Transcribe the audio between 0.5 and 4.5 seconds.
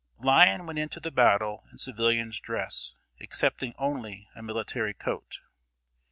went into the battle in civilian's dress, excepting only a